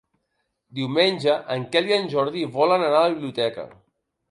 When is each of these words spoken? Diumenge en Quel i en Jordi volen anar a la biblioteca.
Diumenge 0.79 1.35
en 1.57 1.67
Quel 1.77 1.91
i 1.91 1.95
en 1.99 2.09
Jordi 2.15 2.49
volen 2.59 2.89
anar 2.89 3.05
a 3.05 3.07
la 3.07 3.15
biblioteca. 3.15 3.71